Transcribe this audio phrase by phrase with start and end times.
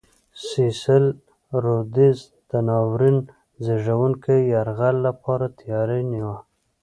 [0.47, 1.05] سیسل
[1.63, 2.17] رودز
[2.49, 3.17] د ناورین
[3.65, 6.37] زېږوونکي یرغل لپاره تیاری نیوه.